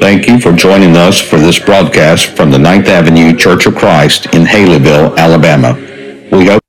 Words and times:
Thank 0.00 0.28
you 0.28 0.40
for 0.40 0.52
joining 0.52 0.96
us 0.96 1.20
for 1.20 1.38
this 1.38 1.58
broadcast 1.58 2.36
from 2.36 2.50
the 2.50 2.58
Ninth 2.58 2.86
Avenue 2.86 3.36
Church 3.36 3.66
of 3.66 3.74
Christ 3.74 4.26
in 4.26 4.44
Haleyville, 4.44 5.16
Alabama. 5.16 5.74
We 6.30 6.46
hope. 6.46 6.62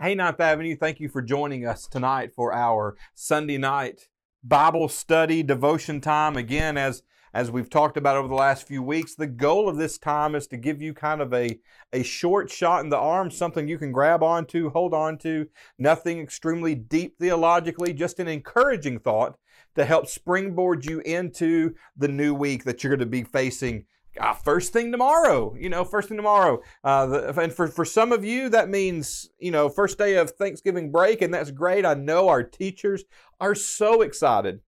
Hey, 0.00 0.14
Ninth 0.14 0.40
Avenue, 0.40 0.76
thank 0.76 1.00
you 1.00 1.08
for 1.08 1.22
joining 1.22 1.66
us 1.66 1.86
tonight 1.86 2.32
for 2.34 2.52
our 2.52 2.96
Sunday 3.14 3.58
night 3.58 4.09
Bible 4.42 4.88
study 4.88 5.42
devotion 5.42 6.00
time. 6.00 6.36
Again, 6.36 6.76
as 6.76 7.02
as 7.32 7.50
we've 7.50 7.70
talked 7.70 7.96
about 7.96 8.16
over 8.16 8.26
the 8.26 8.34
last 8.34 8.66
few 8.66 8.82
weeks, 8.82 9.14
the 9.14 9.26
goal 9.26 9.68
of 9.68 9.76
this 9.76 9.98
time 9.98 10.34
is 10.34 10.48
to 10.48 10.56
give 10.56 10.82
you 10.82 10.92
kind 10.92 11.20
of 11.20 11.32
a, 11.32 11.60
a 11.92 12.02
short 12.02 12.50
shot 12.50 12.82
in 12.82 12.90
the 12.90 12.98
arm, 12.98 13.30
something 13.30 13.68
you 13.68 13.78
can 13.78 13.92
grab 13.92 14.20
onto, 14.20 14.70
hold 14.70 14.92
on 14.92 15.16
to, 15.18 15.46
nothing 15.78 16.18
extremely 16.18 16.74
deep 16.74 17.18
theologically, 17.20 17.92
just 17.92 18.18
an 18.18 18.26
encouraging 18.26 18.98
thought 18.98 19.38
to 19.76 19.84
help 19.84 20.08
springboard 20.08 20.84
you 20.84 20.98
into 21.00 21.74
the 21.96 22.08
new 22.08 22.34
week 22.34 22.64
that 22.64 22.82
you're 22.82 22.90
going 22.96 22.98
to 22.98 23.06
be 23.06 23.22
facing 23.22 23.84
uh, 24.18 24.34
first 24.34 24.72
thing 24.72 24.90
tomorrow, 24.90 25.54
you 25.58 25.68
know, 25.68 25.84
first 25.84 26.08
thing 26.08 26.16
tomorrow. 26.16 26.60
Uh, 26.82 27.06
the, 27.06 27.40
and 27.40 27.52
for, 27.52 27.68
for 27.68 27.84
some 27.84 28.12
of 28.12 28.24
you, 28.24 28.48
that 28.48 28.68
means, 28.68 29.30
you 29.38 29.50
know, 29.50 29.68
first 29.68 29.98
day 29.98 30.16
of 30.16 30.30
Thanksgiving 30.30 30.90
break, 30.90 31.22
and 31.22 31.32
that's 31.32 31.50
great. 31.50 31.86
I 31.86 31.94
know 31.94 32.28
our 32.28 32.42
teachers 32.42 33.04
are 33.40 33.54
so 33.54 34.02
excited 34.02 34.60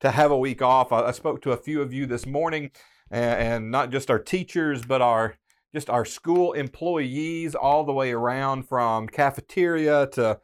to 0.00 0.10
have 0.10 0.30
a 0.30 0.38
week 0.38 0.62
off. 0.62 0.92
I, 0.92 1.02
I 1.02 1.10
spoke 1.12 1.40
to 1.42 1.52
a 1.52 1.56
few 1.56 1.80
of 1.80 1.92
you 1.92 2.06
this 2.06 2.26
morning, 2.26 2.70
and, 3.10 3.40
and 3.40 3.70
not 3.70 3.90
just 3.90 4.10
our 4.10 4.18
teachers, 4.18 4.84
but 4.84 5.00
our 5.00 5.36
just 5.72 5.88
our 5.88 6.04
school 6.04 6.52
employees 6.52 7.54
all 7.54 7.84
the 7.84 7.92
way 7.92 8.10
around 8.12 8.68
from 8.68 9.06
cafeteria 9.06 10.08
to 10.08 10.40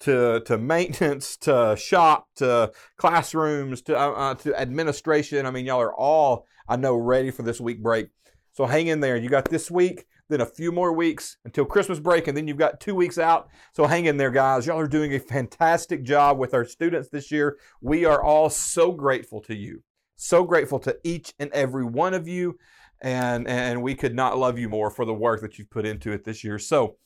to 0.00 0.40
to 0.46 0.56
maintenance 0.56 1.36
to 1.36 1.76
shop 1.76 2.28
to 2.36 2.70
classrooms 2.96 3.82
to 3.82 3.98
uh, 3.98 4.10
uh, 4.12 4.34
to 4.34 4.58
administration. 4.58 5.46
I 5.46 5.50
mean, 5.50 5.66
y'all 5.66 5.80
are 5.80 5.94
all 5.94 6.46
I 6.68 6.76
know 6.76 6.96
ready 6.96 7.30
for 7.30 7.42
this 7.42 7.60
week 7.60 7.82
break. 7.82 8.08
So 8.52 8.66
hang 8.66 8.88
in 8.88 9.00
there. 9.00 9.16
You 9.16 9.28
got 9.28 9.46
this 9.46 9.70
week, 9.70 10.06
then 10.28 10.40
a 10.40 10.46
few 10.46 10.72
more 10.72 10.92
weeks 10.92 11.36
until 11.44 11.64
Christmas 11.64 12.00
break, 12.00 12.26
and 12.26 12.36
then 12.36 12.48
you've 12.48 12.56
got 12.56 12.80
two 12.80 12.94
weeks 12.94 13.18
out. 13.18 13.48
So 13.72 13.86
hang 13.86 14.06
in 14.06 14.16
there, 14.16 14.30
guys. 14.30 14.66
Y'all 14.66 14.78
are 14.80 14.88
doing 14.88 15.14
a 15.14 15.20
fantastic 15.20 16.02
job 16.02 16.38
with 16.38 16.54
our 16.54 16.64
students 16.64 17.08
this 17.08 17.30
year. 17.30 17.56
We 17.80 18.04
are 18.04 18.22
all 18.22 18.50
so 18.50 18.92
grateful 18.92 19.40
to 19.42 19.54
you. 19.54 19.82
So 20.16 20.44
grateful 20.44 20.80
to 20.80 20.98
each 21.04 21.32
and 21.38 21.50
every 21.52 21.84
one 21.84 22.14
of 22.14 22.26
you. 22.26 22.58
And, 23.00 23.46
and 23.46 23.80
we 23.80 23.94
could 23.94 24.14
not 24.14 24.36
love 24.36 24.58
you 24.58 24.68
more 24.68 24.90
for 24.90 25.04
the 25.04 25.14
work 25.14 25.40
that 25.42 25.56
you've 25.56 25.70
put 25.70 25.86
into 25.86 26.10
it 26.10 26.24
this 26.24 26.42
year. 26.42 26.58
So 26.58 26.96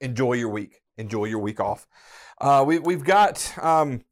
enjoy 0.00 0.32
your 0.32 0.48
week. 0.48 0.80
Enjoy 0.98 1.26
your 1.26 1.38
week 1.38 1.60
off. 1.60 1.86
Uh, 2.40 2.64
we, 2.66 2.80
we've 2.80 3.04
got 3.04 3.56
um, 3.62 4.02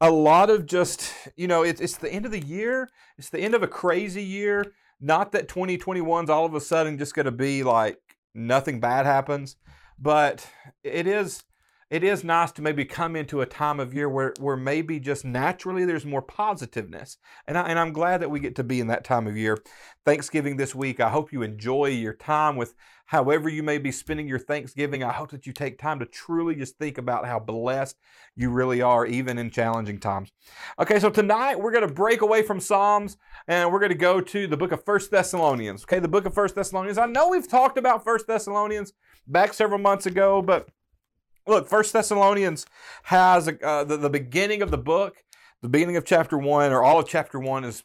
a 0.00 0.10
lot 0.10 0.50
of 0.50 0.66
just, 0.66 1.12
you 1.36 1.46
know, 1.46 1.62
it's, 1.62 1.80
it's 1.80 1.96
the 1.96 2.12
end 2.12 2.26
of 2.26 2.32
the 2.32 2.44
year. 2.44 2.88
It's 3.18 3.30
the 3.30 3.40
end 3.40 3.54
of 3.54 3.62
a 3.62 3.68
crazy 3.68 4.22
year. 4.22 4.72
Not 5.00 5.32
that 5.32 5.48
2021's 5.48 6.30
all 6.30 6.44
of 6.44 6.54
a 6.54 6.60
sudden 6.60 6.98
just 6.98 7.14
going 7.14 7.26
to 7.26 7.32
be 7.32 7.62
like 7.62 7.98
nothing 8.34 8.80
bad 8.80 9.06
happens, 9.06 9.56
but 9.98 10.46
it 10.82 11.06
is 11.06 11.44
it 11.88 12.02
is 12.02 12.24
nice 12.24 12.50
to 12.52 12.62
maybe 12.62 12.84
come 12.84 13.14
into 13.14 13.40
a 13.40 13.46
time 13.46 13.78
of 13.78 13.94
year 13.94 14.08
where, 14.08 14.34
where 14.40 14.56
maybe 14.56 14.98
just 14.98 15.24
naturally 15.24 15.84
there's 15.84 16.04
more 16.04 16.22
positiveness. 16.22 17.16
And, 17.46 17.56
I, 17.56 17.68
and 17.68 17.78
I'm 17.78 17.92
glad 17.92 18.20
that 18.22 18.30
we 18.30 18.40
get 18.40 18.56
to 18.56 18.64
be 18.64 18.80
in 18.80 18.88
that 18.88 19.04
time 19.04 19.28
of 19.28 19.36
year. 19.36 19.56
Thanksgiving 20.04 20.56
this 20.56 20.74
week, 20.74 20.98
I 20.98 21.10
hope 21.10 21.32
you 21.32 21.42
enjoy 21.42 21.86
your 21.86 22.12
time 22.12 22.56
with 22.56 22.74
however 23.06 23.48
you 23.48 23.62
may 23.62 23.78
be 23.78 23.92
spending 23.92 24.26
your 24.26 24.40
Thanksgiving. 24.40 25.04
I 25.04 25.12
hope 25.12 25.30
that 25.30 25.46
you 25.46 25.52
take 25.52 25.78
time 25.78 26.00
to 26.00 26.06
truly 26.06 26.56
just 26.56 26.76
think 26.76 26.98
about 26.98 27.24
how 27.24 27.38
blessed 27.38 27.96
you 28.34 28.50
really 28.50 28.82
are, 28.82 29.06
even 29.06 29.38
in 29.38 29.50
challenging 29.50 29.98
times. 29.98 30.32
Okay, 30.80 30.98
so 30.98 31.08
tonight 31.08 31.60
we're 31.60 31.70
going 31.70 31.86
to 31.86 31.94
break 31.94 32.20
away 32.20 32.42
from 32.42 32.58
Psalms 32.58 33.16
and 33.46 33.70
we're 33.72 33.78
going 33.78 33.92
to 33.92 33.98
go 33.98 34.20
to 34.20 34.48
the 34.48 34.56
book 34.56 34.72
of 34.72 34.84
First 34.84 35.12
Thessalonians. 35.12 35.84
Okay, 35.84 36.00
the 36.00 36.08
book 36.08 36.26
of 36.26 36.34
First 36.34 36.56
Thessalonians. 36.56 36.98
I 36.98 37.06
know 37.06 37.28
we've 37.28 37.48
talked 37.48 37.78
about 37.78 38.02
First 38.02 38.26
Thessalonians 38.26 38.92
back 39.28 39.54
several 39.54 39.78
months 39.78 40.06
ago, 40.06 40.42
but 40.42 40.68
Look, 41.46 41.68
First 41.68 41.92
Thessalonians 41.92 42.66
has 43.04 43.48
uh, 43.48 43.84
the, 43.84 43.96
the 43.96 44.10
beginning 44.10 44.62
of 44.62 44.72
the 44.72 44.78
book, 44.78 45.22
the 45.62 45.68
beginning 45.68 45.96
of 45.96 46.04
chapter 46.04 46.36
one, 46.36 46.72
or 46.72 46.82
all 46.82 46.98
of 46.98 47.08
chapter 47.08 47.38
one 47.38 47.64
is 47.64 47.84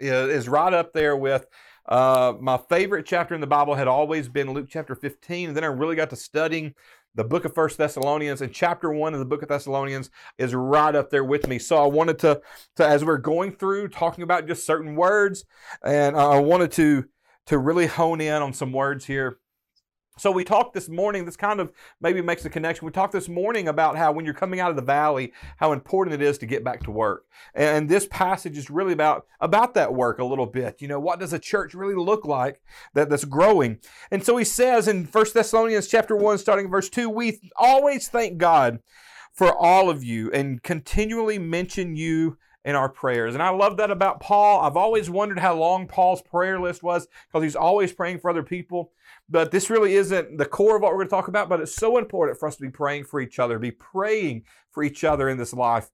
is 0.00 0.48
right 0.48 0.72
up 0.72 0.92
there 0.92 1.16
with 1.16 1.46
uh, 1.88 2.34
my 2.40 2.56
favorite 2.56 3.06
chapter 3.06 3.34
in 3.34 3.40
the 3.40 3.46
Bible 3.46 3.74
had 3.74 3.88
always 3.88 4.28
been 4.28 4.52
Luke 4.52 4.68
chapter 4.68 4.94
15. 4.94 5.48
And 5.48 5.56
then 5.56 5.64
I 5.64 5.68
really 5.68 5.96
got 5.96 6.10
to 6.10 6.16
studying 6.16 6.74
the 7.14 7.24
book 7.24 7.44
of 7.44 7.54
First 7.54 7.78
Thessalonians, 7.78 8.42
and 8.42 8.52
chapter 8.52 8.92
one 8.92 9.12
of 9.12 9.20
the 9.20 9.26
book 9.26 9.42
of 9.42 9.48
Thessalonians 9.48 10.10
is 10.36 10.54
right 10.54 10.94
up 10.94 11.10
there 11.10 11.24
with 11.24 11.48
me. 11.48 11.58
So 11.58 11.82
I 11.82 11.86
wanted 11.86 12.18
to, 12.20 12.40
to 12.76 12.86
as 12.86 13.04
we're 13.04 13.18
going 13.18 13.52
through 13.52 13.88
talking 13.88 14.22
about 14.22 14.46
just 14.46 14.66
certain 14.66 14.94
words, 14.96 15.44
and 15.84 16.16
I 16.16 16.40
wanted 16.40 16.72
to 16.72 17.04
to 17.46 17.58
really 17.58 17.86
hone 17.86 18.20
in 18.20 18.42
on 18.42 18.52
some 18.52 18.72
words 18.72 19.06
here 19.06 19.38
so 20.18 20.30
we 20.30 20.44
talked 20.44 20.74
this 20.74 20.88
morning, 20.88 21.24
this 21.24 21.36
kind 21.36 21.60
of 21.60 21.72
maybe 22.00 22.20
makes 22.20 22.44
a 22.44 22.50
connection. 22.50 22.86
We 22.86 22.92
talked 22.92 23.12
this 23.12 23.28
morning 23.28 23.68
about 23.68 23.96
how 23.96 24.12
when 24.12 24.24
you're 24.24 24.34
coming 24.34 24.60
out 24.60 24.70
of 24.70 24.76
the 24.76 24.82
valley, 24.82 25.32
how 25.58 25.72
important 25.72 26.20
it 26.20 26.24
is 26.24 26.38
to 26.38 26.46
get 26.46 26.64
back 26.64 26.82
to 26.84 26.90
work. 26.90 27.24
And 27.54 27.88
this 27.88 28.06
passage 28.10 28.58
is 28.58 28.70
really 28.70 28.92
about, 28.92 29.26
about 29.40 29.74
that 29.74 29.94
work 29.94 30.18
a 30.18 30.24
little 30.24 30.46
bit. 30.46 30.80
You 30.80 30.88
know, 30.88 31.00
what 31.00 31.20
does 31.20 31.32
a 31.32 31.38
church 31.38 31.74
really 31.74 31.94
look 31.94 32.24
like 32.24 32.60
that, 32.94 33.08
that's 33.08 33.24
growing? 33.24 33.78
And 34.10 34.24
so 34.24 34.36
he 34.36 34.44
says 34.44 34.88
in 34.88 35.04
1 35.04 35.26
Thessalonians 35.34 35.88
chapter 35.88 36.16
1, 36.16 36.38
starting 36.38 36.68
verse 36.68 36.88
2, 36.88 37.08
we 37.08 37.40
always 37.56 38.08
thank 38.08 38.38
God 38.38 38.80
for 39.32 39.56
all 39.56 39.88
of 39.88 40.02
you 40.02 40.32
and 40.32 40.62
continually 40.62 41.38
mention 41.38 41.94
you 41.94 42.38
in 42.64 42.74
our 42.74 42.88
prayers. 42.88 43.34
And 43.34 43.42
I 43.42 43.50
love 43.50 43.76
that 43.76 43.90
about 43.90 44.20
Paul. 44.20 44.60
I've 44.60 44.76
always 44.76 45.08
wondered 45.08 45.38
how 45.38 45.54
long 45.54 45.86
Paul's 45.86 46.22
prayer 46.22 46.60
list 46.60 46.82
was 46.82 47.06
because 47.28 47.42
he's 47.42 47.56
always 47.56 47.92
praying 47.92 48.18
for 48.18 48.30
other 48.30 48.42
people. 48.42 48.92
But 49.28 49.50
this 49.50 49.70
really 49.70 49.94
isn't 49.94 50.38
the 50.38 50.44
core 50.44 50.76
of 50.76 50.82
what 50.82 50.92
we're 50.92 50.98
going 50.98 51.08
to 51.08 51.10
talk 51.10 51.28
about, 51.28 51.48
but 51.48 51.60
it's 51.60 51.74
so 51.74 51.98
important 51.98 52.38
for 52.38 52.48
us 52.48 52.56
to 52.56 52.62
be 52.62 52.70
praying 52.70 53.04
for 53.04 53.20
each 53.20 53.38
other, 53.38 53.58
be 53.58 53.70
praying 53.70 54.44
for 54.70 54.82
each 54.82 55.04
other 55.04 55.28
in 55.28 55.38
this 55.38 55.52
life. 55.52 55.90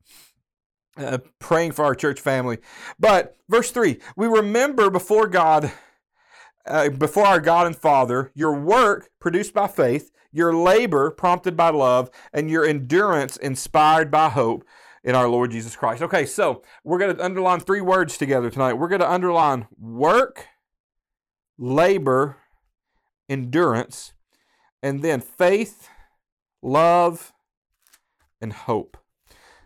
Uh, 0.96 1.18
praying 1.40 1.72
for 1.72 1.84
our 1.84 1.94
church 1.94 2.20
family. 2.20 2.58
But 3.00 3.36
verse 3.48 3.72
3 3.72 3.98
we 4.16 4.28
remember 4.28 4.90
before 4.90 5.26
God, 5.26 5.72
uh, 6.68 6.90
before 6.90 7.26
our 7.26 7.40
God 7.40 7.66
and 7.66 7.74
Father, 7.74 8.30
your 8.32 8.54
work 8.54 9.10
produced 9.18 9.52
by 9.52 9.66
faith, 9.66 10.12
your 10.30 10.54
labor 10.54 11.10
prompted 11.10 11.56
by 11.56 11.70
love, 11.70 12.10
and 12.32 12.48
your 12.48 12.64
endurance 12.64 13.36
inspired 13.36 14.08
by 14.08 14.28
hope 14.28 14.64
in 15.04 15.14
our 15.14 15.28
Lord 15.28 15.50
Jesus 15.50 15.76
Christ. 15.76 16.02
Okay, 16.02 16.24
so 16.24 16.62
we're 16.82 16.98
going 16.98 17.14
to 17.14 17.24
underline 17.24 17.60
three 17.60 17.82
words 17.82 18.16
together 18.16 18.50
tonight. 18.50 18.74
We're 18.74 18.88
going 18.88 19.02
to 19.02 19.10
underline 19.10 19.68
work, 19.78 20.46
labor, 21.58 22.38
endurance, 23.28 24.14
and 24.82 25.02
then 25.02 25.20
faith, 25.20 25.88
love, 26.62 27.32
and 28.40 28.52
hope. 28.52 28.96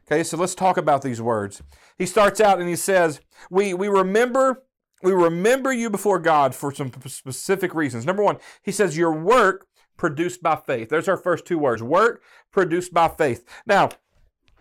Okay, 0.06 0.24
so 0.24 0.36
let's 0.36 0.54
talk 0.54 0.76
about 0.76 1.02
these 1.02 1.22
words. 1.22 1.62
He 1.96 2.06
starts 2.06 2.40
out 2.40 2.58
and 2.58 2.68
he 2.68 2.76
says, 2.76 3.20
We, 3.50 3.74
we 3.74 3.88
remember. 3.88 4.64
We 5.00 5.12
remember 5.12 5.72
you 5.72 5.90
before 5.90 6.18
God 6.18 6.56
for 6.56 6.74
some 6.74 6.90
specific 7.06 7.72
reasons. 7.72 8.04
Number 8.04 8.24
one, 8.24 8.38
he 8.62 8.72
says, 8.72 8.96
Your 8.96 9.12
work 9.12 9.68
produced 9.96 10.42
by 10.42 10.56
faith. 10.56 10.88
There's 10.88 11.08
our 11.08 11.16
first 11.16 11.44
two 11.44 11.58
words 11.58 11.82
work 11.82 12.22
produced 12.50 12.92
by 12.92 13.08
faith. 13.08 13.44
Now, 13.64 13.90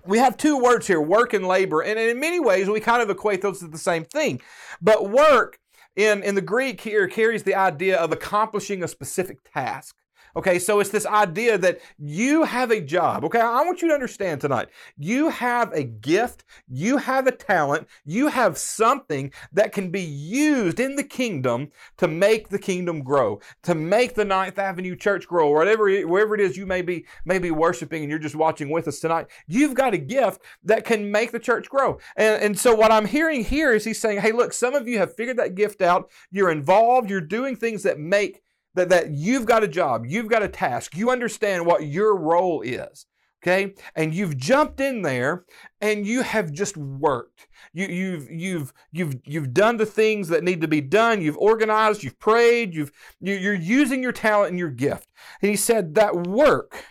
we 0.07 0.17
have 0.17 0.37
two 0.37 0.57
words 0.57 0.87
here 0.87 1.01
work 1.01 1.33
and 1.33 1.47
labor. 1.47 1.81
And 1.81 1.99
in 1.99 2.19
many 2.19 2.39
ways, 2.39 2.69
we 2.69 2.79
kind 2.79 3.01
of 3.01 3.09
equate 3.09 3.41
those 3.41 3.59
to 3.59 3.67
the 3.67 3.77
same 3.77 4.05
thing. 4.05 4.41
But 4.81 5.09
work 5.09 5.59
in, 5.95 6.23
in 6.23 6.35
the 6.35 6.41
Greek 6.41 6.81
here 6.81 7.07
carries 7.07 7.43
the 7.43 7.55
idea 7.55 7.97
of 7.97 8.11
accomplishing 8.11 8.83
a 8.83 8.87
specific 8.87 9.39
task. 9.53 9.95
Okay, 10.35 10.59
so 10.59 10.79
it's 10.79 10.89
this 10.89 11.05
idea 11.05 11.57
that 11.57 11.79
you 11.97 12.43
have 12.43 12.71
a 12.71 12.81
job. 12.81 13.23
Okay, 13.25 13.39
I 13.39 13.63
want 13.63 13.81
you 13.81 13.87
to 13.87 13.93
understand 13.93 14.41
tonight. 14.41 14.67
You 14.97 15.29
have 15.29 15.73
a 15.73 15.83
gift, 15.83 16.43
you 16.67 16.97
have 16.97 17.27
a 17.27 17.31
talent, 17.31 17.87
you 18.05 18.27
have 18.27 18.57
something 18.57 19.31
that 19.51 19.71
can 19.71 19.89
be 19.89 20.01
used 20.01 20.79
in 20.79 20.95
the 20.95 21.03
kingdom 21.03 21.69
to 21.97 22.07
make 22.07 22.49
the 22.49 22.59
kingdom 22.59 23.03
grow, 23.03 23.39
to 23.63 23.73
make 23.73 24.15
the 24.15 24.25
Ninth 24.25 24.59
Avenue 24.59 24.95
Church 24.95 25.27
grow, 25.27 25.49
or 25.49 25.57
whatever, 25.57 25.89
wherever 26.01 26.35
it 26.35 26.41
is 26.41 26.57
you 26.57 26.65
may 26.65 26.81
be, 26.81 27.05
may 27.25 27.39
be 27.39 27.51
worshiping 27.51 28.03
and 28.03 28.09
you're 28.09 28.19
just 28.19 28.35
watching 28.35 28.69
with 28.69 28.87
us 28.87 28.99
tonight. 28.99 29.27
You've 29.47 29.73
got 29.73 29.93
a 29.93 29.97
gift 29.97 30.41
that 30.63 30.85
can 30.85 31.11
make 31.11 31.31
the 31.31 31.39
church 31.39 31.69
grow. 31.69 31.99
And, 32.15 32.41
and 32.41 32.59
so 32.59 32.75
what 32.75 32.91
I'm 32.91 33.05
hearing 33.05 33.43
here 33.43 33.73
is 33.73 33.85
he's 33.85 33.99
saying, 33.99 34.21
hey, 34.21 34.31
look, 34.31 34.53
some 34.53 34.75
of 34.75 34.87
you 34.87 34.97
have 34.99 35.15
figured 35.15 35.37
that 35.37 35.55
gift 35.55 35.81
out. 35.81 36.09
You're 36.31 36.51
involved, 36.51 37.09
you're 37.09 37.21
doing 37.21 37.55
things 37.55 37.83
that 37.83 37.99
make 37.99 38.41
that, 38.77 38.89
that 38.89 39.11
you've 39.11 39.45
got 39.45 39.63
a 39.63 39.67
job, 39.67 40.05
you've 40.05 40.29
got 40.29 40.43
a 40.43 40.47
task, 40.47 40.95
you 40.95 41.09
understand 41.11 41.65
what 41.65 41.85
your 41.87 42.15
role 42.17 42.61
is. 42.61 43.05
okay? 43.43 43.73
And 43.95 44.13
you've 44.13 44.37
jumped 44.37 44.79
in 44.79 45.01
there 45.01 45.45
and 45.81 46.05
you 46.05 46.21
have 46.21 46.51
just 46.51 46.77
worked. 46.77 47.47
You, 47.73 47.87
you've 47.87 48.29
you've 48.31 48.73
you've 48.91 49.15
you've 49.25 49.53
done 49.53 49.77
the 49.77 49.85
things 49.85 50.29
that 50.29 50.43
need 50.43 50.61
to 50.61 50.67
be 50.67 50.81
done. 50.81 51.21
You've 51.21 51.37
organized 51.37 52.03
you've 52.03 52.19
prayed 52.19 52.73
you've 52.73 52.91
you- 53.19 53.35
you're 53.35 53.53
using 53.53 54.01
your 54.01 54.13
talent 54.13 54.51
and 54.51 54.59
your 54.59 54.71
gift. 54.71 55.09
And 55.41 55.49
he 55.51 55.57
said 55.57 55.95
that 55.95 56.15
work 56.15 56.85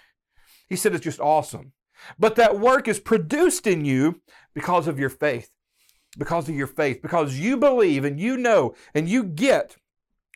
he 0.68 0.76
said 0.76 0.94
it's 0.94 1.04
just 1.04 1.20
awesome. 1.20 1.72
But 2.18 2.36
that 2.36 2.58
work 2.60 2.88
is 2.88 3.00
produced 3.00 3.66
in 3.66 3.84
you 3.84 4.20
because 4.54 4.86
of 4.86 4.98
your 4.98 5.10
faith 5.10 5.50
because 6.18 6.48
of 6.48 6.54
your 6.54 6.66
faith 6.66 7.02
because 7.02 7.38
you 7.38 7.56
believe 7.56 8.04
and 8.04 8.18
you 8.20 8.36
know 8.36 8.74
and 8.94 9.08
you 9.08 9.22
get 9.24 9.76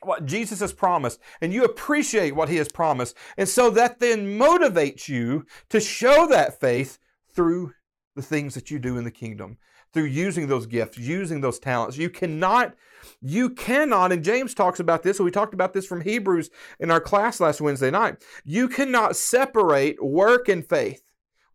what 0.02 0.24
Jesus 0.24 0.60
has 0.60 0.72
promised 0.72 1.20
and 1.40 1.52
you 1.52 1.64
appreciate 1.64 2.34
what 2.34 2.48
he 2.48 2.56
has 2.56 2.68
promised. 2.68 3.16
And 3.36 3.48
so 3.48 3.70
that 3.70 3.98
then 3.98 4.38
motivates 4.38 5.08
you 5.08 5.44
to 5.68 5.80
show 5.80 6.26
that 6.28 6.60
faith 6.60 6.98
through 7.34 7.72
the 8.16 8.22
things 8.22 8.54
that 8.54 8.70
you 8.70 8.78
do 8.78 8.98
in 8.98 9.04
the 9.04 9.10
kingdom, 9.10 9.58
through 9.92 10.04
using 10.04 10.48
those 10.48 10.66
gifts, 10.66 10.98
using 10.98 11.40
those 11.40 11.58
talents. 11.58 11.96
You 11.96 12.10
cannot, 12.10 12.74
you 13.20 13.50
cannot, 13.50 14.12
and 14.12 14.24
James 14.24 14.54
talks 14.54 14.80
about 14.80 15.02
this, 15.02 15.18
and 15.18 15.24
we 15.24 15.30
talked 15.30 15.54
about 15.54 15.72
this 15.72 15.86
from 15.86 16.00
Hebrews 16.00 16.50
in 16.78 16.90
our 16.90 17.00
class 17.00 17.40
last 17.40 17.60
Wednesday 17.60 17.90
night. 17.90 18.22
You 18.44 18.68
cannot 18.68 19.16
separate 19.16 20.02
work 20.02 20.48
and 20.48 20.66
faith. 20.66 21.02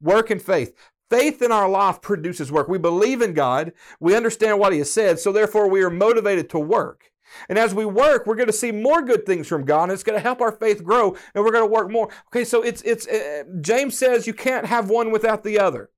Work 0.01 0.29
and 0.29 0.41
faith. 0.41 0.73
Faith 1.09 1.41
in 1.41 1.51
our 1.51 1.69
life 1.69 2.01
produces 2.01 2.51
work. 2.51 2.67
We 2.67 2.77
believe 2.77 3.21
in 3.21 3.33
God. 3.33 3.73
We 3.99 4.15
understand 4.15 4.59
what 4.59 4.73
He 4.73 4.79
has 4.79 4.91
said. 4.91 5.19
So 5.19 5.31
therefore, 5.31 5.69
we 5.69 5.83
are 5.83 5.89
motivated 5.89 6.49
to 6.51 6.59
work. 6.59 7.11
And 7.49 7.57
as 7.57 7.73
we 7.73 7.85
work, 7.85 8.25
we're 8.25 8.35
going 8.35 8.47
to 8.47 8.53
see 8.53 8.71
more 8.71 9.01
good 9.01 9.25
things 9.25 9.47
from 9.47 9.65
God, 9.65 9.83
and 9.83 9.91
it's 9.91 10.03
going 10.03 10.17
to 10.17 10.23
help 10.23 10.41
our 10.41 10.51
faith 10.51 10.83
grow, 10.83 11.15
and 11.33 11.43
we're 11.43 11.51
going 11.51 11.67
to 11.67 11.71
work 11.71 11.91
more. 11.91 12.09
Okay, 12.27 12.45
so 12.45 12.61
it's 12.61 12.81
it's 12.83 13.07
uh, 13.07 13.43
James 13.61 13.97
says 13.97 14.27
you 14.27 14.33
can't 14.33 14.65
have 14.65 14.89
one 14.89 15.11
without 15.11 15.43
the 15.43 15.59
other. 15.59 15.89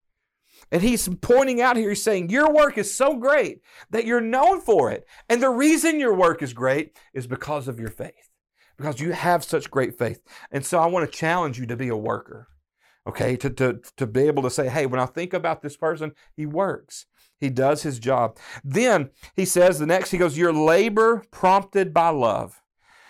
And 0.72 0.82
he's 0.82 1.08
pointing 1.22 1.62
out 1.62 1.78
here, 1.78 1.90
he's 1.90 2.04
saying, 2.04 2.30
Your 2.30 2.54
work 2.54 2.78
is 2.78 2.94
so 2.94 3.16
great 3.16 3.62
that 3.90 4.06
you're 4.06 4.22
known 4.22 4.60
for 4.62 4.92
it. 4.92 5.06
And 5.30 5.42
the 5.42 5.50
reason 5.50 6.00
your 6.00 6.14
work 6.14 6.42
is 6.42 6.54
great 6.54 6.98
is 7.14 7.28
because 7.28 7.68
of 7.68 7.80
your 7.80 7.90
faith, 7.90 8.30
because 8.78 9.00
you 9.00 9.14
have 9.14 9.44
such 9.44 9.72
great 9.72 9.98
faith. 9.98 10.22
And 10.52 10.66
so 10.66 10.80
I 10.80 10.88
want 10.88 11.10
to 11.10 11.18
challenge 11.18 11.58
you 11.58 11.66
to 11.68 11.78
be 11.78 11.88
a 11.88 11.96
worker, 11.96 12.48
okay? 13.08 13.38
To, 13.38 13.50
to, 13.50 13.80
to 13.96 14.08
be 14.08 14.28
able 14.28 14.44
to 14.44 14.50
say, 14.50 14.68
Hey, 14.68 14.86
when 14.86 15.00
I 15.00 15.06
think 15.06 15.34
about 15.34 15.62
this 15.62 15.78
person, 15.78 16.14
he 16.36 16.46
works, 16.46 17.06
he 17.40 17.50
does 17.50 17.84
his 17.84 18.00
job. 18.00 18.38
Then 18.64 19.12
he 19.36 19.46
says, 19.46 19.80
the 19.80 19.86
next, 19.86 20.12
he 20.12 20.18
goes, 20.18 20.38
Your 20.38 20.54
labor 20.54 21.24
prompted 21.32 21.94
by 21.94 22.10
love. 22.10 22.62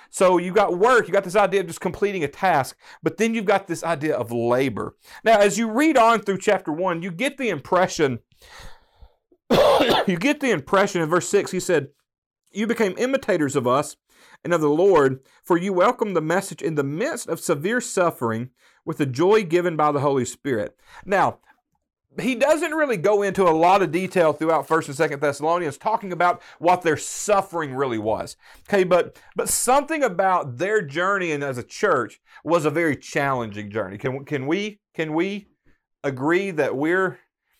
So 0.09 0.37
you've 0.37 0.55
got 0.55 0.77
work, 0.77 1.07
you 1.07 1.13
got 1.13 1.23
this 1.23 1.35
idea 1.35 1.61
of 1.61 1.67
just 1.67 1.81
completing 1.81 2.23
a 2.23 2.27
task, 2.27 2.77
but 3.03 3.17
then 3.17 3.33
you've 3.33 3.45
got 3.45 3.67
this 3.67 3.83
idea 3.83 4.15
of 4.15 4.31
labor. 4.31 4.95
Now, 5.23 5.39
as 5.39 5.57
you 5.57 5.69
read 5.69 5.97
on 5.97 6.21
through 6.21 6.39
chapter 6.39 6.71
one, 6.71 7.01
you 7.01 7.11
get 7.11 7.37
the 7.37 7.49
impression, 7.49 8.19
you 9.51 10.17
get 10.17 10.39
the 10.39 10.51
impression 10.51 11.01
in 11.01 11.09
verse 11.09 11.27
six, 11.27 11.51
he 11.51 11.59
said, 11.59 11.89
You 12.51 12.67
became 12.67 12.95
imitators 12.97 13.55
of 13.55 13.67
us 13.67 13.95
and 14.43 14.53
of 14.53 14.61
the 14.61 14.69
Lord, 14.69 15.19
for 15.43 15.57
you 15.57 15.73
welcomed 15.73 16.15
the 16.15 16.21
message 16.21 16.61
in 16.61 16.75
the 16.75 16.83
midst 16.83 17.27
of 17.27 17.39
severe 17.39 17.81
suffering 17.81 18.51
with 18.85 18.97
the 18.97 19.05
joy 19.05 19.43
given 19.43 19.75
by 19.75 19.91
the 19.91 19.99
Holy 19.99 20.25
Spirit. 20.25 20.77
Now, 21.05 21.39
he 22.19 22.35
doesn't 22.35 22.71
really 22.71 22.97
go 22.97 23.21
into 23.21 23.43
a 23.43 23.51
lot 23.51 23.81
of 23.81 23.91
detail 23.91 24.33
throughout 24.33 24.67
First 24.67 24.87
and 24.87 24.97
Second 24.97 25.21
Thessalonians, 25.21 25.77
talking 25.77 26.11
about 26.11 26.41
what 26.59 26.81
their 26.81 26.97
suffering 26.97 27.73
really 27.73 27.97
was. 27.97 28.35
Okay, 28.67 28.83
but 28.83 29.17
but 29.35 29.49
something 29.49 30.03
about 30.03 30.57
their 30.57 30.81
journey 30.81 31.31
and 31.31 31.43
as 31.43 31.57
a 31.57 31.63
church 31.63 32.19
was 32.43 32.65
a 32.65 32.69
very 32.69 32.95
challenging 32.95 33.69
journey. 33.69 33.97
Can 33.97 34.25
can 34.25 34.47
we 34.47 34.79
can 34.93 35.13
we 35.13 35.47
agree 36.03 36.51
that 36.51 36.75
we're 36.75 37.19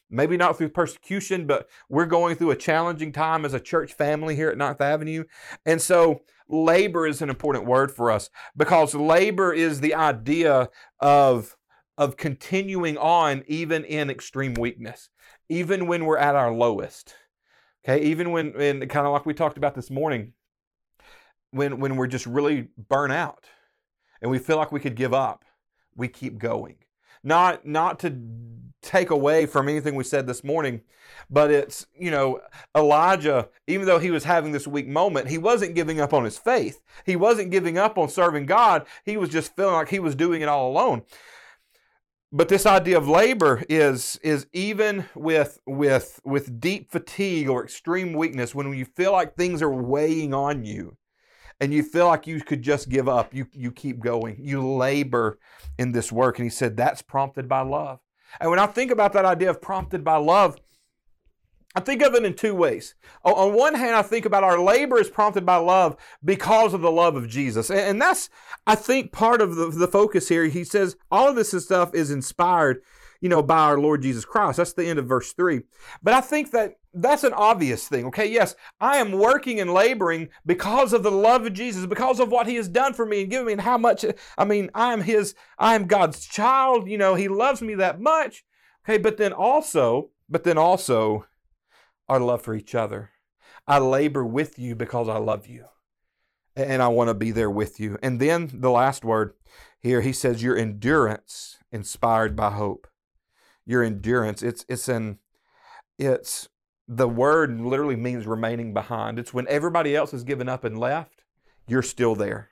maybe 0.10 0.38
not 0.38 0.58
through 0.58 0.70
persecution, 0.70 1.46
but 1.46 1.68
we're 1.90 2.06
going 2.06 2.36
through 2.36 2.52
a 2.52 2.56
challenging 2.56 3.12
time 3.12 3.44
as 3.44 3.54
a 3.54 3.60
church 3.60 3.94
family 3.94 4.36
here 4.36 4.50
at 4.50 4.58
Ninth 4.58 4.82
Avenue, 4.82 5.26
and 5.66 5.82
so 5.82 6.22
labor 6.50 7.06
is 7.06 7.22
an 7.22 7.30
important 7.30 7.66
word 7.66 7.92
for 7.92 8.10
us 8.10 8.30
because 8.56 8.96
labor 8.96 9.54
is 9.54 9.82
the 9.82 9.94
idea 9.94 10.70
of 11.00 11.58
of 11.98 12.18
continuing 12.18 12.98
on 12.98 13.44
even 13.48 13.84
in 13.84 14.10
extreme 14.10 14.54
weakness, 14.54 15.10
even 15.50 15.88
when 15.88 16.06
we're 16.06 16.18
at 16.18 16.36
our 16.36 16.54
lowest. 16.54 17.16
Okay, 17.84 18.04
even 18.06 18.32
when, 18.32 18.54
when 18.54 18.88
kind 18.88 19.08
of 19.08 19.14
like 19.14 19.26
we 19.26 19.34
talked 19.34 19.58
about 19.58 19.76
this 19.76 19.90
morning, 19.90 20.34
when 21.52 21.80
when 21.80 21.96
we're 21.96 22.08
just 22.08 22.26
really 22.26 22.68
burnt 22.78 23.14
out 23.14 23.46
and 24.22 24.30
we 24.30 24.38
feel 24.38 24.58
like 24.58 24.72
we 24.72 24.80
could 24.80 24.96
give 24.96 25.14
up, 25.14 25.46
we 25.96 26.08
keep 26.08 26.38
going. 26.38 26.76
Not 27.24 27.66
not 27.66 28.00
to 28.00 28.16
take 28.82 29.10
away 29.10 29.46
from 29.46 29.68
anything 29.68 29.96
we 29.96 30.04
said 30.04 30.28
this 30.28 30.44
morning, 30.44 30.82
but 31.30 31.50
it's, 31.50 31.88
you 31.98 32.12
know, 32.12 32.42
Elijah, 32.76 33.50
even 33.66 33.86
though 33.86 34.00
he 34.00 34.12
was 34.12 34.24
having 34.24 34.52
this 34.52 34.68
weak 34.68 34.88
moment, 34.88 35.30
he 35.30 35.38
wasn't 35.38 35.76
giving 35.76 36.00
up 36.00 36.14
on 36.14 36.24
his 36.24 36.38
faith. 36.38 36.82
He 37.06 37.16
wasn't 37.16 37.52
giving 37.52 37.78
up 37.78 37.98
on 37.98 38.10
serving 38.10 38.46
God. 38.46 38.86
He 39.04 39.18
was 39.18 39.30
just 39.30 39.56
feeling 39.56 39.74
like 39.74 39.90
he 39.90 40.00
was 40.00 40.16
doing 40.16 40.42
it 40.42 40.48
all 40.48 40.70
alone 40.70 41.04
but 42.32 42.50
this 42.50 42.66
idea 42.66 42.98
of 42.98 43.08
labor 43.08 43.64
is 43.70 44.20
is 44.22 44.48
even 44.52 45.06
with 45.16 45.60
with 45.66 46.20
with 46.26 46.60
deep 46.60 46.92
fatigue 46.92 47.48
or 47.48 47.64
extreme 47.64 48.14
weakness 48.14 48.54
when 48.54 48.72
you 48.74 48.86
feel 48.86 49.12
like 49.12 49.36
things 49.36 49.62
are 49.62 49.74
weighing 49.74 50.34
on 50.34 50.66
you 50.66 50.98
and 51.60 51.74
you 51.74 51.84
feel 51.84 52.08
like 52.08 52.28
you 52.28 52.42
could 52.42 52.62
just 52.62 52.90
give 52.90 53.08
up 53.08 53.34
you 53.34 53.48
you 53.54 53.72
keep 53.72 54.00
going 54.00 54.36
you 54.40 54.66
labor 54.66 55.40
in 55.78 55.92
this 55.92 56.12
work. 56.12 56.38
And 56.38 56.46
he 56.46 56.50
said 56.50 56.76
that's 56.76 57.02
prompted 57.02 57.48
by 57.48 57.62
love. 57.62 58.00
And 58.42 58.50
when 58.50 58.60
i 58.60 58.68
think 58.68 58.92
about 58.92 59.14
that 59.14 59.26
idea 59.26 59.50
of 59.50 59.62
prompted 59.62 60.04
by 60.04 60.18
love 60.18 60.58
I 61.78 61.80
think 61.80 62.02
of 62.02 62.16
it 62.16 62.26
in 62.26 62.34
two 62.34 62.56
ways. 62.56 62.96
On 63.24 63.54
one 63.54 63.76
hand, 63.76 63.96
I 63.96 64.02
think 64.02 64.26
about 64.26 64.44
our 64.44 64.60
labor 64.60 65.00
is 65.00 65.12
prompted 65.12 65.46
by 65.46 65.58
love 65.58 65.96
because 66.26 66.74
of 66.74 66.82
the 66.82 66.90
love 66.90 67.16
of 67.16 67.30
Jesus. 67.30 67.70
And 67.70 68.02
that's, 68.02 68.32
I 68.66 68.74
think, 68.74 69.12
part 69.12 69.42
of 69.42 69.56
the, 69.56 69.68
the 69.68 69.88
focus 69.88 70.28
here. 70.28 70.46
He 70.46 70.64
says 70.64 70.96
all 71.12 71.30
of 71.30 71.36
this 71.36 71.52
stuff 71.52 71.94
is 71.94 72.10
inspired, 72.10 72.82
you 73.22 73.30
know, 73.30 73.44
by 73.44 73.60
our 73.60 73.78
Lord 73.80 74.02
Jesus 74.02 74.26
Christ. 74.26 74.58
That's 74.58 74.74
the 74.74 74.88
end 74.88 74.98
of 74.98 75.06
verse 75.06 75.34
three. 75.34 75.62
But 76.02 76.16
I 76.16 76.22
think 76.22 76.50
that 76.50 76.78
that's 76.96 77.24
an 77.24 77.34
obvious 77.34 77.88
thing. 77.88 78.08
Okay, 78.08 78.26
yes, 78.26 78.56
I 78.82 78.98
am 78.98 79.12
working 79.12 79.60
and 79.60 79.72
laboring 79.72 80.30
because 80.48 80.94
of 80.94 81.04
the 81.04 81.12
love 81.12 81.46
of 81.46 81.54
Jesus, 81.54 81.86
because 81.86 82.20
of 82.20 82.32
what 82.32 82.48
He 82.48 82.56
has 82.56 82.68
done 82.68 82.94
for 82.94 83.06
me 83.06 83.22
and 83.22 83.30
given 83.30 83.46
me, 83.46 83.54
and 83.54 83.62
how 83.62 83.78
much, 83.78 84.04
I 84.36 84.46
mean, 84.46 84.72
I 84.74 84.94
am 84.94 85.02
His, 85.02 85.36
I 85.60 85.76
am 85.76 85.86
God's 85.86 86.26
child. 86.26 86.90
You 86.90 86.98
know, 86.98 87.14
He 87.14 87.28
loves 87.28 87.62
me 87.62 87.76
that 87.76 88.02
much. 88.02 88.44
Okay, 88.84 88.98
but 88.98 89.18
then 89.18 89.32
also, 89.32 90.10
but 90.28 90.44
then 90.44 90.58
also, 90.58 91.28
our 92.10 92.20
love 92.20 92.42
for 92.42 92.56
each 92.56 92.76
other. 92.76 93.12
I 93.68 93.80
labor 93.80 94.26
with 94.26 94.58
you 94.58 94.76
because 94.76 95.10
I 95.10 95.18
love 95.18 95.48
you. 95.48 95.66
And 96.56 96.82
I 96.82 96.88
want 96.88 97.10
to 97.10 97.14
be 97.14 97.32
there 97.32 97.52
with 97.52 97.80
you. 97.80 97.98
And 98.02 98.20
then 98.20 98.50
the 98.54 98.72
last 98.72 99.06
word 99.06 99.34
here, 99.80 100.02
he 100.02 100.12
says, 100.12 100.42
your 100.42 100.58
endurance 100.58 101.58
inspired 101.72 102.36
by 102.36 102.52
hope. 102.52 102.88
Your 103.66 103.84
endurance, 103.84 104.42
it's 104.42 104.66
it's 104.70 104.88
an 104.88 105.20
it's 106.00 106.48
the 106.88 107.08
word 107.10 107.60
literally 107.60 107.98
means 107.98 108.26
remaining 108.26 108.74
behind. 108.74 109.20
It's 109.20 109.34
when 109.34 109.48
everybody 109.50 109.96
else 109.96 110.12
has 110.12 110.24
given 110.24 110.48
up 110.48 110.64
and 110.64 110.80
left, 110.80 111.24
you're 111.68 111.84
still 111.84 112.16
there 112.16 112.50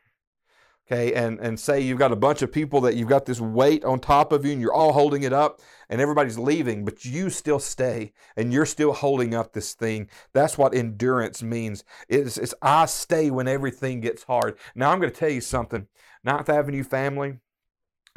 okay 0.88 1.14
and 1.14 1.40
and 1.40 1.60
say 1.60 1.80
you've 1.80 2.00
got 2.00 2.12
a 2.12 2.16
bunch 2.16 2.42
of 2.42 2.52
people 2.52 2.82
that 2.82 2.96
you've 2.96 3.10
got 3.10 3.26
this 3.26 3.42
weight 3.42 3.84
on 3.84 4.00
top 4.00 4.32
of 4.32 4.46
you 4.46 4.52
and 4.52 4.62
you're 4.62 4.74
all 4.74 4.94
holding 4.94 5.24
it 5.24 5.34
up 5.34 5.62
and 5.90 6.02
everybody's 6.02 6.38
leaving 6.38 6.86
but 6.86 7.06
you 7.06 7.30
still 7.30 7.60
stay 7.60 8.14
and 8.36 8.54
you're 8.54 8.66
still 8.66 8.94
holding 8.94 9.34
up 9.34 9.54
this 9.54 9.74
thing 9.74 10.08
that's 10.34 10.58
what 10.58 10.74
endurance 10.74 11.42
means 11.42 11.84
it's, 12.08 12.38
it's 12.38 12.54
i 12.62 12.86
stay 12.86 13.30
when 13.30 13.48
everything 13.48 14.00
gets 14.00 14.24
hard 14.24 14.58
now 14.76 14.92
i'm 14.92 15.00
going 15.00 15.12
to 15.12 15.20
tell 15.20 15.30
you 15.30 15.42
something 15.42 15.88
ninth 16.24 16.50
avenue 16.50 16.84
family 16.84 17.38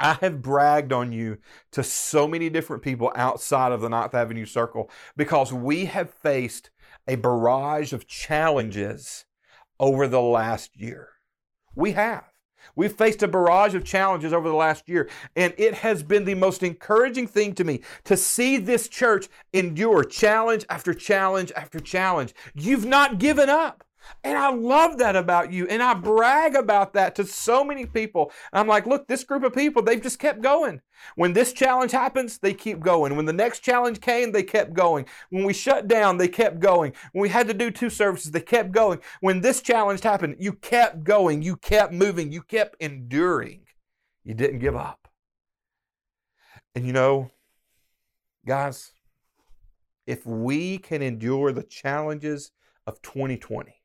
I 0.01 0.13
have 0.21 0.41
bragged 0.41 0.93
on 0.93 1.11
you 1.11 1.39
to 1.71 1.83
so 1.83 2.25
many 2.25 2.49
different 2.49 2.83
people 2.83 3.11
outside 3.15 3.73
of 3.73 3.81
the 3.81 3.89
Ninth 3.89 4.15
Avenue 4.15 4.45
Circle 4.45 4.89
because 5.17 5.51
we 5.51 5.85
have 5.85 6.09
faced 6.09 6.69
a 7.05 7.15
barrage 7.17 7.91
of 7.91 8.07
challenges 8.07 9.25
over 9.77 10.07
the 10.07 10.21
last 10.21 10.77
year. 10.79 11.09
We 11.75 11.91
have. 11.93 12.28
We've 12.75 12.91
faced 12.91 13.23
a 13.23 13.27
barrage 13.27 13.75
of 13.75 13.83
challenges 13.83 14.33
over 14.33 14.47
the 14.47 14.55
last 14.55 14.87
year, 14.89 15.09
and 15.35 15.53
it 15.57 15.75
has 15.75 16.03
been 16.03 16.25
the 16.25 16.35
most 16.35 16.63
encouraging 16.63 17.27
thing 17.27 17.53
to 17.55 17.63
me 17.63 17.81
to 18.05 18.17
see 18.17 18.57
this 18.57 18.87
church 18.87 19.27
endure 19.53 20.03
challenge 20.03 20.65
after 20.69 20.93
challenge 20.93 21.51
after 21.55 21.79
challenge. 21.79 22.33
You've 22.53 22.85
not 22.85 23.19
given 23.19 23.49
up. 23.49 23.83
And 24.23 24.37
I 24.37 24.51
love 24.51 24.97
that 24.97 25.15
about 25.15 25.51
you. 25.51 25.67
And 25.67 25.81
I 25.81 25.93
brag 25.93 26.55
about 26.55 26.93
that 26.93 27.15
to 27.15 27.25
so 27.25 27.63
many 27.63 27.85
people. 27.85 28.31
And 28.51 28.59
I'm 28.59 28.67
like, 28.67 28.85
look, 28.85 29.07
this 29.07 29.23
group 29.23 29.43
of 29.43 29.53
people, 29.53 29.81
they've 29.81 30.01
just 30.01 30.19
kept 30.19 30.41
going. 30.41 30.81
When 31.15 31.33
this 31.33 31.53
challenge 31.53 31.91
happens, 31.91 32.37
they 32.37 32.53
keep 32.53 32.79
going. 32.79 33.15
When 33.15 33.25
the 33.25 33.33
next 33.33 33.59
challenge 33.59 34.01
came, 34.01 34.31
they 34.31 34.43
kept 34.43 34.73
going. 34.73 35.05
When 35.29 35.43
we 35.43 35.53
shut 35.53 35.87
down, 35.87 36.17
they 36.17 36.27
kept 36.27 36.59
going. 36.59 36.93
When 37.13 37.21
we 37.21 37.29
had 37.29 37.47
to 37.47 37.53
do 37.53 37.71
two 37.71 37.89
services, 37.89 38.31
they 38.31 38.41
kept 38.41 38.71
going. 38.71 38.99
When 39.21 39.41
this 39.41 39.61
challenge 39.61 40.01
happened, 40.01 40.37
you 40.39 40.53
kept 40.53 41.03
going. 41.03 41.41
You 41.41 41.55
kept 41.55 41.93
moving. 41.93 42.31
You 42.31 42.41
kept 42.41 42.75
enduring. 42.79 43.61
You 44.23 44.33
didn't 44.33 44.59
give 44.59 44.75
up. 44.75 45.07
And 46.75 46.85
you 46.85 46.93
know, 46.93 47.31
guys, 48.45 48.91
if 50.05 50.25
we 50.25 50.77
can 50.77 51.01
endure 51.01 51.51
the 51.51 51.63
challenges 51.63 52.51
of 52.85 53.01
2020 53.01 53.78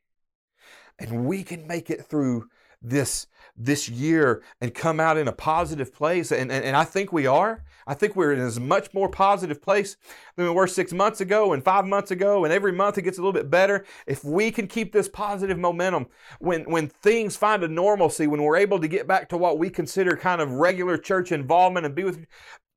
and 0.99 1.27
we 1.27 1.43
can 1.43 1.67
make 1.67 1.91
it 1.91 2.05
through 2.05 2.49
this 2.85 3.27
this 3.57 3.89
year 3.89 4.43
and 4.61 4.75
come 4.75 4.99
out 4.99 5.17
in 5.17 5.29
a 5.29 5.33
positive 5.33 5.95
place 5.95 6.33
and, 6.33 6.51
and, 6.51 6.65
and, 6.65 6.77
i 6.77 6.85
think 6.85 7.13
we 7.13 7.27
are. 7.27 7.63
I 7.87 7.95
think 7.95 8.17
we're 8.17 8.33
in 8.33 8.41
as 8.41 8.59
much 8.59 8.93
more 8.95 9.11
positive 9.11 9.61
place 9.61 9.97
than 10.37 10.47
we 10.47 10.51
were 10.51 10.67
six 10.67 10.93
months 10.93 11.21
ago 11.21 11.53
and 11.53 11.63
five 11.63 11.87
months 11.87 12.11
ago 12.11 12.45
and 12.45 12.53
every 12.53 12.73
month 12.73 12.97
it 12.97 13.03
gets 13.03 13.19
a 13.19 13.21
little 13.21 13.33
bit 13.33 13.51
better. 13.51 13.85
If 14.07 14.25
we 14.25 14.51
can 14.51 14.67
keep 14.67 14.93
this 14.93 15.09
positive 15.09 15.59
momentum 15.59 16.07
when 16.41 16.65
when 16.65 16.89
things 16.89 17.37
find 17.37 17.63
a 17.63 17.69
normalcy 17.69 18.27
when 18.27 18.43
we're 18.43 18.57
able 18.57 18.81
to 18.81 18.89
get 18.89 19.07
back 19.07 19.29
to 19.29 19.37
what 19.37 19.59
we 19.59 19.71
consider 19.71 20.17
kind 20.17 20.41
of 20.41 20.53
regular 20.53 20.97
church 20.97 21.31
involvement 21.31 21.87
and 21.87 21.95
be 21.95 22.05
with 22.05 22.27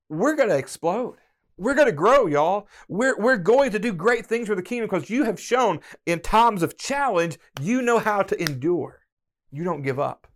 we're 0.10 0.36
going 0.36 0.50
to 0.50 0.58
explode 0.58 1.18
we're 1.58 1.74
going 1.74 1.88
to 1.88 1.94
grow, 1.94 2.28
y'all. 2.28 2.68
We're, 2.88 3.18
we're 3.18 3.38
going 3.38 3.72
to 3.72 3.80
do 3.80 3.94
great 3.94 4.26
things 4.26 4.48
for 4.48 4.56
the 4.56 4.62
kingdom 4.62 4.90
because 4.90 5.10
you 5.10 5.24
have 5.24 5.40
shown 5.40 5.80
in 6.06 6.20
times 6.20 6.64
of 6.64 6.78
challenge, 6.78 7.38
you 7.62 7.82
know 7.82 8.00
how 8.00 8.22
to 8.24 8.40
endure. 8.42 9.02
You 9.52 9.64
don't 9.64 9.82
give 9.82 10.00
up. 10.00 10.28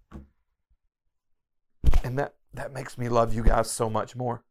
And 2.04 2.18
that, 2.18 2.36
that 2.54 2.74
makes 2.74 2.98
me 2.98 3.10
love 3.10 3.34
you 3.34 3.44
guys 3.44 3.70
so 3.70 3.90
much 3.90 4.16
more. 4.16 4.44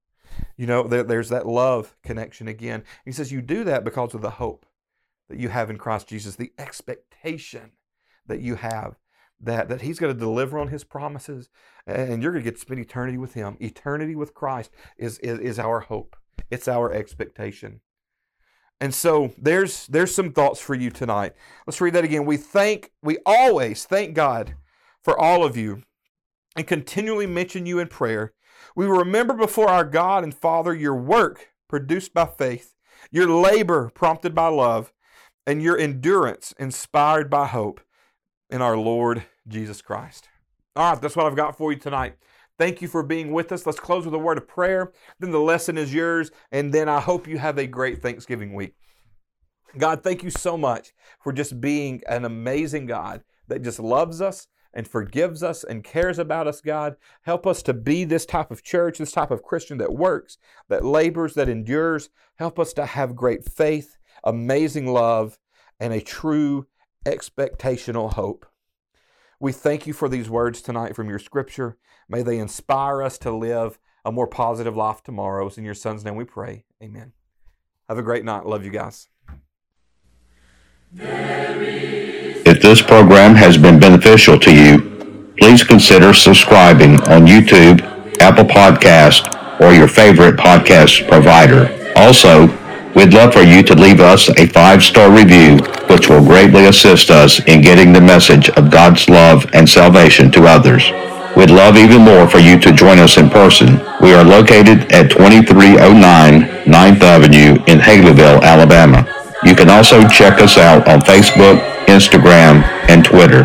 You 0.57 0.67
know, 0.67 0.87
there, 0.87 1.03
there's 1.03 1.29
that 1.31 1.47
love 1.47 1.97
connection 2.03 2.47
again. 2.47 2.85
He 3.05 3.13
says, 3.13 3.33
You 3.33 3.43
do 3.43 3.65
that 3.65 3.85
because 3.85 4.15
of 4.15 4.23
the 4.23 4.31
hope 4.31 4.65
that 5.29 5.39
you 5.39 5.49
have 5.49 5.71
in 5.71 5.79
Christ 5.79 6.09
Jesus, 6.09 6.37
the 6.37 6.53
expectation 6.59 7.73
that 8.27 8.41
you 8.41 8.55
have 8.57 8.97
that, 9.41 9.69
that 9.69 9.81
He's 9.81 9.99
going 9.99 10.13
to 10.13 10.19
deliver 10.19 10.59
on 10.59 10.69
His 10.69 10.85
promises 10.85 11.49
and 11.87 12.23
you're 12.23 12.33
going 12.33 12.45
to 12.45 12.51
get 12.51 12.57
to 12.57 12.61
spend 12.61 12.81
eternity 12.81 13.19
with 13.19 13.35
Him. 13.35 13.57
Eternity 13.61 14.15
with 14.15 14.35
Christ 14.35 14.71
is, 14.97 15.19
is, 15.19 15.39
is 15.41 15.59
our 15.59 15.81
hope, 15.81 16.17
it's 16.51 16.69
our 16.69 16.93
expectation. 16.93 17.81
And 18.81 18.95
so 18.95 19.33
there's 19.37 19.87
there's 19.89 20.15
some 20.15 20.33
thoughts 20.33 20.61
for 20.61 20.75
you 20.75 20.91
tonight. 20.91 21.35
Let's 21.67 21.81
read 21.81 21.95
that 21.95 22.05
again. 22.05 22.25
We 22.25 22.39
thank 22.39 22.91
we 23.03 23.19
always 23.27 23.85
thank 23.85 24.15
God 24.15 24.55
for 25.03 25.19
all 25.19 25.45
of 25.45 25.57
you 25.57 25.83
and 26.57 26.67
continually 26.67 27.27
mention 27.27 27.67
you 27.67 27.79
in 27.79 27.89
prayer. 27.89 28.33
We 28.75 28.87
remember 28.87 29.35
before 29.35 29.69
our 29.69 29.85
God 29.85 30.25
and 30.25 30.35
Father 30.35 30.75
your 30.75 30.95
work 30.95 31.49
produced 31.69 32.15
by 32.15 32.27
faith, 32.27 32.75
your 33.11 33.29
labor 33.29 33.91
prompted 33.91 34.35
by 34.35 34.49
love, 34.49 34.93
and 35.47 35.63
your 35.63 35.79
endurance 35.79 36.55
inspired 36.59 37.31
by 37.31 37.47
hope 37.47 37.81
in 38.49 38.63
our 38.63 38.77
Lord 38.77 39.25
Jesus 39.47 39.83
Christ. 39.83 40.29
All 40.77 40.93
right, 40.93 41.03
that's 41.03 41.17
what 41.17 41.27
I've 41.27 41.37
got 41.37 41.57
for 41.57 41.73
you 41.73 41.79
tonight. 41.79 42.17
Thank 42.61 42.83
you 42.83 42.89
for 42.89 43.03
being 43.03 43.33
with 43.33 43.53
us. 43.53 43.65
Let's 43.65 43.81
close 43.81 44.05
with 44.05 44.13
a 44.13 44.19
word 44.19 44.37
of 44.37 44.47
prayer. 44.47 44.93
Then 45.19 45.31
the 45.31 45.41
lesson 45.41 45.79
is 45.79 45.95
yours. 45.95 46.31
And 46.53 46.75
then 46.75 46.91
I 46.91 47.01
hope 47.01 47.27
you 47.27 47.39
have 47.39 47.57
a 47.57 47.67
great 47.67 48.03
Thanksgiving 48.03 48.53
week. 48.53 48.75
God, 49.79 50.03
thank 50.03 50.23
you 50.23 50.29
so 50.29 50.59
much 50.59 50.93
for 51.25 51.33
just 51.33 51.59
being 51.59 52.03
an 52.07 52.27
amazing 52.27 52.85
God 52.85 53.23
that 53.49 53.63
just 53.63 53.81
loves 53.81 54.21
us 54.21 54.47
and 54.75 54.87
forgives 54.87 55.43
us 55.43 55.65
and 55.65 55.83
cares 55.83 56.19
about 56.19 56.47
us, 56.47 56.61
God. 56.61 56.97
Help 57.23 57.47
us 57.47 57.63
to 57.63 57.73
be 57.73 58.05
this 58.05 58.27
type 58.27 58.51
of 58.51 58.63
church, 58.63 58.99
this 58.99 59.13
type 59.13 59.31
of 59.31 59.43
Christian 59.43 59.79
that 59.79 59.95
works, 59.95 60.37
that 60.69 60.85
labors, 60.85 61.33
that 61.37 61.49
endures. 61.49 62.11
Help 62.37 62.59
us 62.59 62.75
to 62.75 62.85
have 62.85 63.17
great 63.17 63.43
faith, 63.43 63.97
amazing 64.23 64.87
love, 64.87 65.39
and 65.81 65.95
a 65.95 66.01
true 66.03 66.67
expectational 67.07 68.13
hope. 68.13 68.45
We 69.43 69.53
thank 69.53 69.87
you 69.87 69.95
for 69.95 70.07
these 70.07 70.29
words 70.29 70.61
tonight 70.61 70.95
from 70.95 71.09
your 71.09 71.19
scripture. 71.19 71.79
May 72.11 72.21
they 72.23 72.39
inspire 72.39 73.03
us 73.03 73.17
to 73.19 73.31
live 73.33 73.79
a 74.05 74.13
more 74.13 74.27
positive 74.27 74.77
life 74.77 75.03
tomorrow. 75.03 75.47
It's 75.47 75.57
in 75.57 75.65
your 75.65 75.73
son's 75.73 76.05
name 76.05 76.17
we 76.17 76.25
pray. 76.25 76.67
Amen. 76.83 77.13
Have 77.89 77.97
a 77.97 78.03
great 78.03 78.23
night. 78.23 78.45
Love 78.45 78.67
you 78.67 78.71
guys. 78.71 79.09
If 80.93 82.61
this 82.61 82.83
program 82.83 83.35
has 83.35 83.57
been 83.57 83.81
beneficial 83.81 84.39
to 84.41 84.55
you, 84.55 85.33
please 85.39 85.65
consider 85.65 86.13
subscribing 86.13 87.01
on 87.09 87.27
YouTube, 87.27 87.81
Apple 88.21 88.45
Podcast, 88.45 89.61
or 89.61 89.73
your 89.73 89.89
favorite 89.89 90.37
podcast 90.37 91.09
provider. 91.09 91.93
Also, 91.97 92.49
we'd 92.95 93.15
love 93.15 93.33
for 93.33 93.43
you 93.43 93.63
to 93.63 93.75
leave 93.75 94.01
us 94.01 94.29
a 94.39 94.47
five-star 94.47 95.11
review, 95.11 95.59
which 95.89 96.09
will 96.09 96.25
greatly 96.25 96.67
assist 96.67 97.11
us 97.11 97.41
in 97.47 97.61
getting 97.61 97.93
the 97.93 98.01
message 98.01 98.51
of 98.51 98.71
God's 98.71 99.09
love 99.09 99.49
and 99.53 99.69
salvation 99.69 100.31
to 100.33 100.47
others. 100.47 100.91
We'd 101.37 101.51
love 101.51 101.77
even 101.77 102.03
more 102.03 102.29
for 102.29 102.39
you 102.39 102.59
to 102.61 102.73
join 102.73 102.99
us 102.99 103.17
in 103.17 103.31
person. 103.31 103.81
We 104.01 104.13
are 104.15 104.25
located 104.25 104.93
at 104.93 105.11
2309 105.11 106.43
9th 106.71 107.01
Avenue 107.03 107.55
in 107.67 107.79
Haleyville, 107.79 108.43
Alabama. 108.43 109.07
You 109.43 109.55
can 109.55 109.71
also 109.71 110.07
check 110.09 110.41
us 110.41 110.59
out 110.59 110.87
on 110.87 111.01
Facebook, 111.01 111.59
Instagram, 111.87 112.63
and 112.89 113.05
Twitter. 113.05 113.45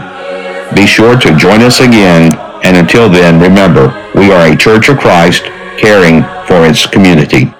Be 0.76 0.86
sure 0.86 1.18
to 1.18 1.36
join 1.38 1.62
us 1.62 1.80
again, 1.80 2.36
and 2.64 2.76
until 2.76 3.10
then, 3.10 3.40
remember, 3.40 3.88
we 4.14 4.32
are 4.32 4.48
a 4.48 4.58
Church 4.58 4.90
of 4.90 4.98
Christ 4.98 5.44
caring 5.78 6.24
for 6.48 6.66
its 6.68 6.86
community. 6.86 7.55